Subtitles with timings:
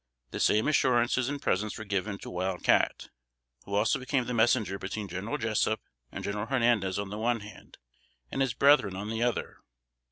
[0.31, 3.09] The same assurances and presents were given to Wild Cat,
[3.65, 5.79] who also became the messenger between General Jessup
[6.11, 7.77] and General Hernandez on the one hand,
[8.31, 9.57] and his brethren on the other.